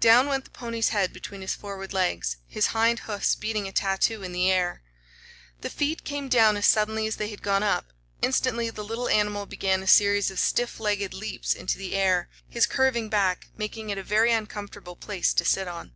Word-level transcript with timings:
Down 0.00 0.26
went 0.26 0.44
the 0.44 0.50
pony's 0.50 0.88
head 0.88 1.12
between 1.12 1.40
his 1.40 1.54
forward 1.54 1.92
legs, 1.92 2.38
his 2.48 2.66
hind 2.74 2.98
hoofs 2.98 3.36
beating 3.36 3.68
a 3.68 3.72
tattoo 3.72 4.24
in 4.24 4.32
the 4.32 4.50
air. 4.50 4.82
The 5.60 5.70
feet 5.70 6.02
came 6.02 6.28
down 6.28 6.56
as 6.56 6.66
suddenly 6.66 7.06
as 7.06 7.14
they 7.14 7.28
had 7.28 7.42
gone 7.42 7.62
up. 7.62 7.92
Instantly 8.20 8.70
the 8.70 8.82
little 8.82 9.08
animal 9.08 9.46
began 9.46 9.80
a 9.80 9.86
series 9.86 10.32
of 10.32 10.40
stiff 10.40 10.80
legged 10.80 11.14
leaps 11.14 11.54
into 11.54 11.78
the 11.78 11.94
air, 11.94 12.28
his 12.48 12.66
curving 12.66 13.08
back 13.08 13.50
making 13.56 13.88
it 13.90 13.98
a 13.98 14.02
very 14.02 14.32
uncomfortable 14.32 14.96
place 14.96 15.32
to 15.34 15.44
sit 15.44 15.68
on. 15.68 15.92